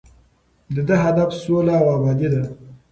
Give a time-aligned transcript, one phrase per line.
[0.75, 2.43] د ده هدف سوله او ابادي ده.